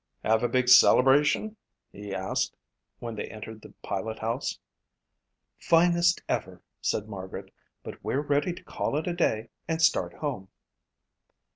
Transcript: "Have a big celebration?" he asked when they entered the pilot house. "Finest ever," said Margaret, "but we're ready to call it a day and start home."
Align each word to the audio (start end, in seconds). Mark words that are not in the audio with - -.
"Have 0.23 0.41
a 0.41 0.49
big 0.49 0.67
celebration?" 0.67 1.57
he 1.91 2.11
asked 2.11 2.57
when 2.97 3.13
they 3.13 3.27
entered 3.27 3.61
the 3.61 3.75
pilot 3.83 4.17
house. 4.17 4.57
"Finest 5.59 6.23
ever," 6.27 6.63
said 6.81 7.07
Margaret, 7.07 7.53
"but 7.83 8.03
we're 8.03 8.21
ready 8.21 8.51
to 8.51 8.63
call 8.63 8.97
it 8.97 9.05
a 9.05 9.13
day 9.13 9.49
and 9.67 9.79
start 9.79 10.15
home." 10.15 10.47